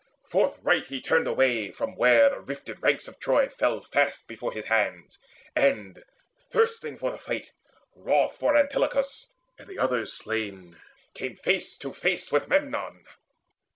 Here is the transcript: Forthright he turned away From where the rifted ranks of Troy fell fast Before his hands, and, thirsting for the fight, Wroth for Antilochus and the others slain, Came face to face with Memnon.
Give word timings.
Forthright 0.23 0.87
he 0.87 0.99
turned 0.99 1.27
away 1.27 1.69
From 1.71 1.95
where 1.95 2.31
the 2.31 2.39
rifted 2.39 2.81
ranks 2.81 3.07
of 3.07 3.19
Troy 3.19 3.47
fell 3.49 3.81
fast 3.81 4.27
Before 4.27 4.51
his 4.51 4.65
hands, 4.65 5.19
and, 5.55 6.03
thirsting 6.39 6.97
for 6.97 7.11
the 7.11 7.19
fight, 7.19 7.51
Wroth 7.95 8.35
for 8.35 8.57
Antilochus 8.57 9.27
and 9.59 9.67
the 9.67 9.77
others 9.77 10.11
slain, 10.11 10.77
Came 11.13 11.35
face 11.35 11.77
to 11.77 11.93
face 11.93 12.31
with 12.31 12.47
Memnon. 12.47 13.05